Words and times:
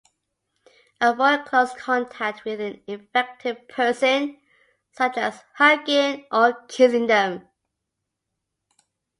Avoid 0.99 1.45
close 1.45 1.75
contact 1.75 2.43
with 2.43 2.59
an 2.59 2.81
infected 2.87 3.69
person, 3.69 4.39
such 4.91 5.15
as 5.15 5.43
hugging 5.53 6.25
or 6.31 6.59
kissing 6.67 7.05
them. 7.05 7.47